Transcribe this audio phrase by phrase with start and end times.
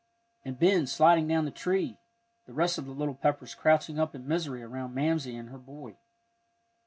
[0.43, 1.99] And Ben sliding down the tree,
[2.47, 5.95] the rest of the little Peppers crouching up in misery around Mamsie and her boy.